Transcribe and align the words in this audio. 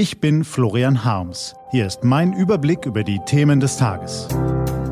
Ich 0.00 0.18
bin 0.18 0.44
Florian 0.44 1.04
Harms. 1.04 1.54
Hier 1.72 1.86
ist 1.86 2.04
mein 2.04 2.32
Überblick 2.32 2.86
über 2.86 3.04
die 3.04 3.20
Themen 3.26 3.60
des 3.60 3.76
Tages. 3.76 4.28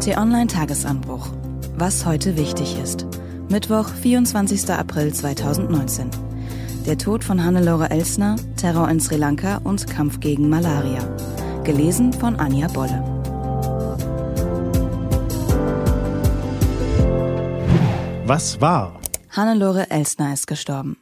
T-Online 0.01 0.49
Tagesanbruch. 0.49 1.31
Was 1.79 2.05
heute 2.05 2.37
wichtig 2.37 2.79
ist. 2.79 3.07
Mittwoch, 3.49 3.89
24. 3.89 4.69
April 4.69 5.15
2019. 5.15 6.11
Der 6.85 6.99
Tod 6.99 7.25
von 7.25 7.43
Hannelore 7.43 7.89
Elsner, 7.89 8.37
Terror 8.59 8.91
in 8.91 9.01
Sri 9.01 9.17
Lanka 9.17 9.63
und 9.65 9.87
Kampf 9.87 10.21
gegen 10.21 10.51
Malaria. 10.51 11.01
Gelesen 11.65 12.13
von 12.13 12.37
Anja 12.37 12.69
Bolle. 12.69 13.03
Was 18.27 18.61
war? 18.61 19.01
Hannelore 19.31 19.91
Elsner 19.91 20.35
ist 20.35 20.47
gestorben. 20.47 20.99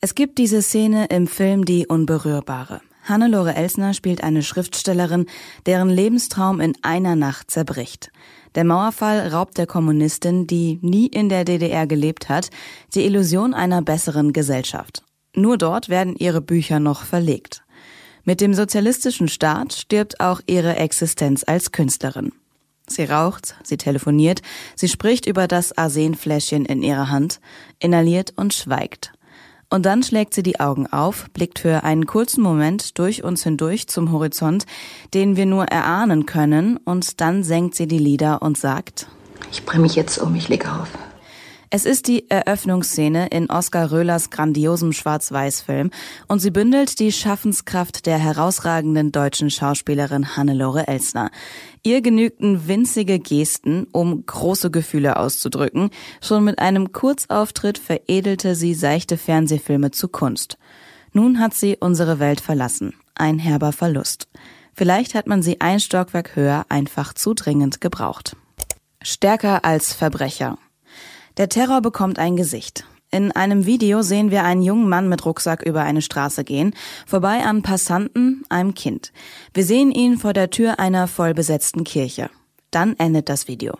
Es 0.00 0.14
gibt 0.14 0.38
diese 0.38 0.62
Szene 0.62 1.06
im 1.06 1.26
Film 1.26 1.64
Die 1.64 1.88
Unberührbare. 1.88 2.80
Hannelore 3.08 3.54
Elsner 3.54 3.94
spielt 3.94 4.22
eine 4.22 4.42
Schriftstellerin, 4.42 5.26
deren 5.66 5.88
Lebenstraum 5.88 6.60
in 6.60 6.74
einer 6.82 7.16
Nacht 7.16 7.50
zerbricht. 7.50 8.10
Der 8.54 8.64
Mauerfall 8.64 9.28
raubt 9.28 9.58
der 9.58 9.66
Kommunistin, 9.66 10.46
die 10.46 10.78
nie 10.82 11.06
in 11.06 11.28
der 11.28 11.44
DDR 11.44 11.86
gelebt 11.86 12.28
hat, 12.28 12.50
die 12.94 13.04
Illusion 13.04 13.54
einer 13.54 13.82
besseren 13.82 14.32
Gesellschaft. 14.32 15.02
Nur 15.34 15.58
dort 15.58 15.88
werden 15.88 16.16
ihre 16.16 16.40
Bücher 16.40 16.80
noch 16.80 17.04
verlegt. 17.04 17.62
Mit 18.24 18.40
dem 18.40 18.54
sozialistischen 18.54 19.28
Staat 19.28 19.72
stirbt 19.72 20.20
auch 20.20 20.40
ihre 20.46 20.76
Existenz 20.76 21.44
als 21.46 21.72
Künstlerin. 21.72 22.32
Sie 22.86 23.04
raucht, 23.04 23.54
sie 23.62 23.76
telefoniert, 23.76 24.40
sie 24.74 24.88
spricht 24.88 25.26
über 25.26 25.46
das 25.46 25.76
Arsenfläschchen 25.76 26.64
in 26.64 26.82
ihrer 26.82 27.10
Hand, 27.10 27.40
inhaliert 27.78 28.32
und 28.36 28.54
schweigt. 28.54 29.12
Und 29.70 29.84
dann 29.84 30.02
schlägt 30.02 30.32
sie 30.32 30.42
die 30.42 30.60
Augen 30.60 30.86
auf, 30.86 31.26
blickt 31.34 31.58
für 31.58 31.84
einen 31.84 32.06
kurzen 32.06 32.42
Moment 32.42 32.98
durch 32.98 33.22
uns 33.22 33.42
hindurch 33.42 33.86
zum 33.86 34.12
Horizont, 34.12 34.64
den 35.12 35.36
wir 35.36 35.44
nur 35.44 35.64
erahnen 35.64 36.24
können, 36.24 36.78
und 36.78 37.20
dann 37.20 37.44
senkt 37.44 37.74
sie 37.74 37.86
die 37.86 37.98
Lider 37.98 38.40
und 38.40 38.56
sagt, 38.56 39.08
ich 39.52 39.64
bringe 39.64 39.82
mich 39.82 39.94
jetzt 39.94 40.18
um, 40.18 40.34
ich 40.34 40.48
lege 40.48 40.72
auf. 40.72 40.88
Es 41.70 41.84
ist 41.84 42.08
die 42.08 42.30
Eröffnungsszene 42.30 43.26
in 43.26 43.50
Oskar 43.50 43.92
Röhlers 43.92 44.30
grandiosem 44.30 44.92
Schwarz-Weiß-Film 44.92 45.90
und 46.26 46.38
sie 46.38 46.50
bündelt 46.50 46.98
die 46.98 47.12
Schaffenskraft 47.12 48.06
der 48.06 48.16
herausragenden 48.16 49.12
deutschen 49.12 49.50
Schauspielerin 49.50 50.34
Hannelore 50.34 50.88
Elsner. 50.88 51.30
Ihr 51.82 52.00
genügten 52.00 52.68
winzige 52.68 53.18
Gesten, 53.18 53.86
um 53.92 54.24
große 54.24 54.70
Gefühle 54.70 55.18
auszudrücken. 55.18 55.90
Schon 56.22 56.44
mit 56.44 56.58
einem 56.58 56.92
Kurzauftritt 56.92 57.76
veredelte 57.76 58.54
sie 58.54 58.72
seichte 58.72 59.18
Fernsehfilme 59.18 59.90
zu 59.90 60.08
Kunst. 60.08 60.56
Nun 61.12 61.38
hat 61.38 61.52
sie 61.52 61.76
unsere 61.78 62.18
Welt 62.18 62.40
verlassen. 62.40 62.94
Ein 63.14 63.38
herber 63.38 63.72
Verlust. 63.72 64.28
Vielleicht 64.72 65.14
hat 65.14 65.26
man 65.26 65.42
sie 65.42 65.60
ein 65.60 65.80
Stockwerk 65.80 66.34
höher 66.34 66.64
einfach 66.70 67.12
zu 67.12 67.34
dringend 67.34 67.82
gebraucht. 67.82 68.36
Stärker 69.02 69.66
als 69.66 69.92
Verbrecher. 69.92 70.56
Der 71.38 71.48
Terror 71.48 71.80
bekommt 71.80 72.18
ein 72.18 72.34
Gesicht. 72.34 72.84
In 73.12 73.30
einem 73.30 73.64
Video 73.64 74.02
sehen 74.02 74.32
wir 74.32 74.42
einen 74.42 74.60
jungen 74.60 74.88
Mann 74.88 75.08
mit 75.08 75.24
Rucksack 75.24 75.62
über 75.62 75.82
eine 75.82 76.02
Straße 76.02 76.42
gehen, 76.42 76.74
vorbei 77.06 77.44
an 77.44 77.62
Passanten, 77.62 78.42
einem 78.48 78.74
Kind. 78.74 79.12
Wir 79.54 79.64
sehen 79.64 79.92
ihn 79.92 80.18
vor 80.18 80.32
der 80.32 80.50
Tür 80.50 80.80
einer 80.80 81.06
vollbesetzten 81.06 81.84
Kirche. 81.84 82.28
Dann 82.72 82.96
endet 82.98 83.28
das 83.28 83.46
Video. 83.46 83.78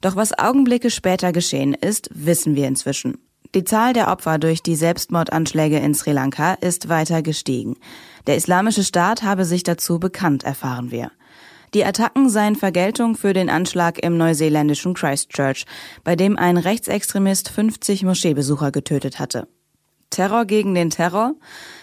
Doch 0.00 0.14
was 0.14 0.38
Augenblicke 0.38 0.88
später 0.88 1.32
geschehen 1.32 1.74
ist, 1.74 2.08
wissen 2.14 2.54
wir 2.54 2.68
inzwischen. 2.68 3.18
Die 3.56 3.64
Zahl 3.64 3.92
der 3.92 4.06
Opfer 4.06 4.38
durch 4.38 4.62
die 4.62 4.76
Selbstmordanschläge 4.76 5.80
in 5.80 5.94
Sri 5.94 6.12
Lanka 6.12 6.54
ist 6.54 6.88
weiter 6.88 7.22
gestiegen. 7.22 7.76
Der 8.28 8.36
Islamische 8.36 8.84
Staat 8.84 9.24
habe 9.24 9.44
sich 9.44 9.64
dazu 9.64 9.98
bekannt, 9.98 10.44
erfahren 10.44 10.92
wir. 10.92 11.10
Die 11.72 11.84
Attacken 11.84 12.28
seien 12.28 12.56
Vergeltung 12.56 13.14
für 13.14 13.32
den 13.32 13.48
Anschlag 13.48 14.02
im 14.04 14.16
neuseeländischen 14.16 14.94
Christchurch, 14.94 15.66
bei 16.02 16.16
dem 16.16 16.36
ein 16.36 16.56
Rechtsextremist 16.56 17.48
50 17.48 18.02
Moscheebesucher 18.02 18.72
getötet 18.72 19.20
hatte. 19.20 19.46
Terror 20.10 20.44
gegen 20.44 20.74
den 20.74 20.90
Terror? 20.90 21.34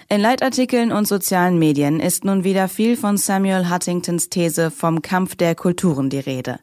In 0.10 0.20
Leitartikeln 0.20 0.92
und 0.92 1.08
sozialen 1.08 1.58
Medien 1.58 2.02
ist 2.02 2.26
nun 2.26 2.44
wieder 2.44 2.68
viel 2.68 2.98
von 2.98 3.16
Samuel 3.16 3.70
Huntingtons 3.70 4.30
These 4.30 4.72
vom 4.72 5.02
Kampf 5.02 5.36
der 5.36 5.56
Kulturen 5.56 6.10
die 6.10 6.20
Rede. 6.20 6.60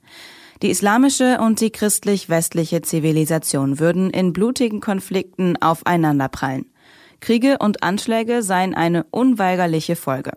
Die 0.60 0.70
islamische 0.70 1.38
und 1.40 1.60
die 1.60 1.70
christlich-westliche 1.70 2.82
Zivilisation 2.82 3.78
würden 3.78 4.10
in 4.10 4.34
blutigen 4.34 4.80
Konflikten 4.80 5.60
aufeinanderprallen. 5.60 6.66
Kriege 7.20 7.56
und 7.58 7.82
Anschläge 7.82 8.42
seien 8.42 8.74
eine 8.74 9.04
unweigerliche 9.10 9.96
Folge. 9.96 10.32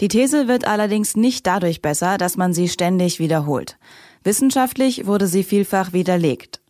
Die 0.00 0.08
These 0.08 0.48
wird 0.48 0.66
allerdings 0.66 1.16
nicht 1.16 1.46
dadurch 1.46 1.80
besser, 1.80 2.18
dass 2.18 2.36
man 2.36 2.52
sie 2.52 2.68
ständig 2.68 3.18
wiederholt. 3.18 3.78
Wissenschaftlich 4.24 5.06
wurde 5.06 5.26
sie 5.26 5.42
vielfach 5.42 5.92
widerlegt. 5.92 6.60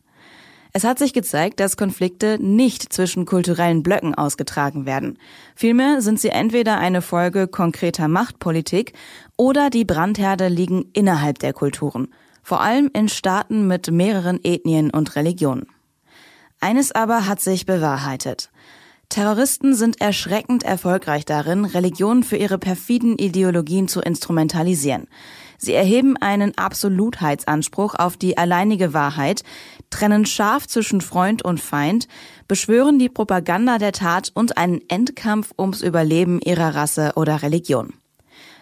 Es 0.72 0.84
hat 0.84 0.98
sich 0.98 1.14
gezeigt, 1.14 1.58
dass 1.58 1.78
Konflikte 1.78 2.38
nicht 2.38 2.92
zwischen 2.92 3.24
kulturellen 3.24 3.82
Blöcken 3.82 4.14
ausgetragen 4.14 4.84
werden. 4.84 5.18
Vielmehr 5.54 6.02
sind 6.02 6.20
sie 6.20 6.28
entweder 6.28 6.76
eine 6.76 7.00
Folge 7.00 7.48
konkreter 7.48 8.08
Machtpolitik 8.08 8.92
oder 9.38 9.70
die 9.70 9.86
Brandherde 9.86 10.48
liegen 10.48 10.90
innerhalb 10.92 11.38
der 11.38 11.54
Kulturen, 11.54 12.08
vor 12.42 12.60
allem 12.60 12.90
in 12.92 13.08
Staaten 13.08 13.66
mit 13.66 13.90
mehreren 13.90 14.38
Ethnien 14.44 14.90
und 14.90 15.16
Religionen. 15.16 15.66
Eines 16.60 16.92
aber 16.92 17.26
hat 17.26 17.40
sich 17.40 17.64
bewahrheitet. 17.64 18.50
Terroristen 19.08 19.74
sind 19.74 20.00
erschreckend 20.00 20.64
erfolgreich 20.64 21.24
darin, 21.24 21.64
Religionen 21.64 22.22
für 22.22 22.36
ihre 22.36 22.58
perfiden 22.58 23.16
Ideologien 23.18 23.88
zu 23.88 24.00
instrumentalisieren. 24.00 25.06
Sie 25.58 25.72
erheben 25.72 26.16
einen 26.16 26.56
Absolutheitsanspruch 26.58 27.94
auf 27.94 28.16
die 28.16 28.36
alleinige 28.36 28.92
Wahrheit, 28.92 29.42
trennen 29.90 30.26
scharf 30.26 30.66
zwischen 30.66 31.00
Freund 31.00 31.42
und 31.42 31.60
Feind, 31.60 32.08
beschwören 32.48 32.98
die 32.98 33.08
Propaganda 33.08 33.78
der 33.78 33.92
Tat 33.92 34.32
und 34.34 34.58
einen 34.58 34.82
Endkampf 34.88 35.52
ums 35.58 35.82
Überleben 35.82 36.40
ihrer 36.40 36.74
Rasse 36.74 37.12
oder 37.16 37.42
Religion. 37.42 37.94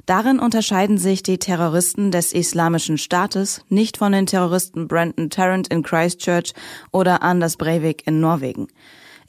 Darin 0.06 0.38
unterscheiden 0.38 0.98
sich 0.98 1.22
die 1.22 1.38
Terroristen 1.38 2.10
des 2.10 2.32
Islamischen 2.32 2.98
Staates 2.98 3.64
nicht 3.70 3.96
von 3.96 4.12
den 4.12 4.26
Terroristen 4.26 4.86
Brandon 4.86 5.30
Tarrant 5.30 5.68
in 5.68 5.82
Christchurch 5.82 6.52
oder 6.92 7.22
Anders 7.22 7.56
Breivik 7.56 8.06
in 8.06 8.20
Norwegen 8.20 8.68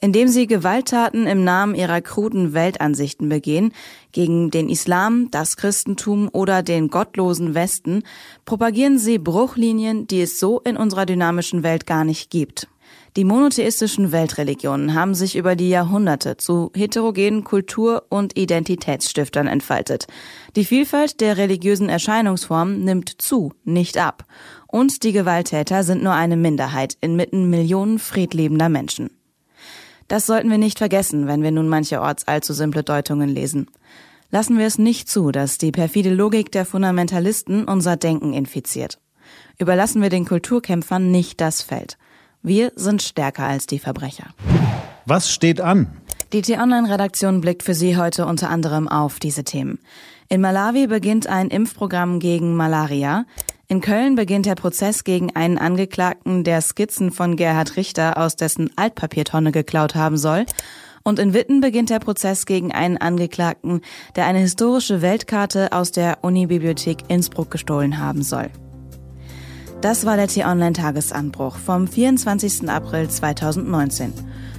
indem 0.00 0.28
sie 0.28 0.46
Gewalttaten 0.46 1.26
im 1.26 1.44
Namen 1.44 1.74
ihrer 1.74 2.00
kruden 2.00 2.54
Weltansichten 2.54 3.28
begehen, 3.28 3.72
gegen 4.12 4.50
den 4.50 4.68
Islam, 4.68 5.30
das 5.30 5.56
Christentum 5.56 6.28
oder 6.32 6.62
den 6.62 6.88
gottlosen 6.88 7.54
Westen, 7.54 8.02
propagieren 8.44 8.98
sie 8.98 9.18
Bruchlinien, 9.18 10.06
die 10.06 10.22
es 10.22 10.40
so 10.40 10.60
in 10.60 10.76
unserer 10.76 11.06
dynamischen 11.06 11.62
Welt 11.62 11.86
gar 11.86 12.04
nicht 12.04 12.30
gibt. 12.30 12.68
Die 13.16 13.24
monotheistischen 13.24 14.12
Weltreligionen 14.12 14.92
haben 14.92 15.14
sich 15.14 15.36
über 15.36 15.56
die 15.56 15.70
Jahrhunderte 15.70 16.36
zu 16.36 16.70
heterogenen 16.74 17.44
Kultur- 17.44 18.04
und 18.10 18.36
Identitätsstiftern 18.36 19.46
entfaltet. 19.46 20.06
Die 20.54 20.66
Vielfalt 20.66 21.22
der 21.22 21.38
religiösen 21.38 21.88
Erscheinungsformen 21.88 22.84
nimmt 22.84 23.22
zu, 23.22 23.54
nicht 23.64 23.96
ab. 23.96 24.26
Und 24.66 25.02
die 25.02 25.12
Gewalttäter 25.12 25.82
sind 25.82 26.02
nur 26.02 26.12
eine 26.12 26.36
Minderheit 26.36 26.98
inmitten 27.00 27.48
Millionen 27.48 27.98
friedliebender 27.98 28.68
Menschen. 28.68 29.08
Das 30.08 30.26
sollten 30.26 30.50
wir 30.50 30.58
nicht 30.58 30.78
vergessen, 30.78 31.26
wenn 31.26 31.42
wir 31.42 31.50
nun 31.50 31.68
mancherorts 31.68 32.28
allzu 32.28 32.52
simple 32.52 32.82
Deutungen 32.82 33.28
lesen. 33.28 33.66
Lassen 34.30 34.58
wir 34.58 34.66
es 34.66 34.78
nicht 34.78 35.08
zu, 35.08 35.30
dass 35.30 35.58
die 35.58 35.72
perfide 35.72 36.12
Logik 36.12 36.50
der 36.52 36.64
Fundamentalisten 36.64 37.64
unser 37.64 37.96
Denken 37.96 38.32
infiziert. 38.32 38.98
Überlassen 39.58 40.02
wir 40.02 40.10
den 40.10 40.24
Kulturkämpfern 40.24 41.10
nicht 41.10 41.40
das 41.40 41.62
Feld. 41.62 41.96
Wir 42.42 42.72
sind 42.76 43.02
stärker 43.02 43.44
als 43.44 43.66
die 43.66 43.78
Verbrecher. 43.78 44.26
Was 45.04 45.30
steht 45.30 45.60
an? 45.60 45.88
Die 46.32 46.42
T-Online-Redaktion 46.42 47.40
blickt 47.40 47.62
für 47.62 47.74
Sie 47.74 47.96
heute 47.96 48.26
unter 48.26 48.50
anderem 48.50 48.88
auf 48.88 49.20
diese 49.20 49.44
Themen. 49.44 49.78
In 50.28 50.40
Malawi 50.40 50.88
beginnt 50.88 51.28
ein 51.28 51.48
Impfprogramm 51.48 52.18
gegen 52.18 52.56
Malaria. 52.56 53.24
In 53.68 53.80
Köln 53.80 54.14
beginnt 54.14 54.46
der 54.46 54.54
Prozess 54.54 55.02
gegen 55.02 55.34
einen 55.34 55.58
Angeklagten, 55.58 56.44
der 56.44 56.60
Skizzen 56.60 57.10
von 57.10 57.34
Gerhard 57.34 57.76
Richter 57.76 58.16
aus 58.16 58.36
dessen 58.36 58.70
Altpapiertonne 58.76 59.50
geklaut 59.50 59.96
haben 59.96 60.16
soll. 60.16 60.46
Und 61.02 61.18
in 61.18 61.34
Witten 61.34 61.60
beginnt 61.60 61.90
der 61.90 61.98
Prozess 61.98 62.46
gegen 62.46 62.70
einen 62.70 62.96
Angeklagten, 62.96 63.80
der 64.14 64.26
eine 64.26 64.38
historische 64.38 65.02
Weltkarte 65.02 65.72
aus 65.72 65.90
der 65.90 66.18
Unibibliothek 66.22 66.98
Innsbruck 67.08 67.50
gestohlen 67.50 67.98
haben 67.98 68.22
soll. 68.22 68.50
Das 69.80 70.06
war 70.06 70.16
der 70.16 70.28
T-Online-Tagesanbruch 70.28 71.56
vom 71.56 71.88
24. 71.88 72.68
April 72.68 73.08
2019. 73.10 74.12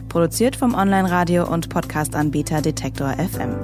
Produziert 0.09 0.57
vom 0.57 0.73
Online-Radio- 0.73 1.49
und 1.49 1.69
Podcast-Anbieter 1.69 2.61
Detektor 2.61 3.13
FM. 3.13 3.55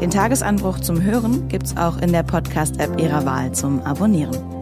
Den 0.00 0.10
Tagesanbruch 0.10 0.80
zum 0.80 1.02
Hören 1.02 1.46
gibt's 1.48 1.76
auch 1.76 1.98
in 1.98 2.12
der 2.12 2.24
Podcast-App 2.24 3.00
Ihrer 3.00 3.24
Wahl 3.24 3.52
zum 3.52 3.80
Abonnieren. 3.82 4.61